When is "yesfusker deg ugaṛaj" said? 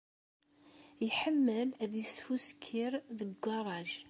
1.99-3.91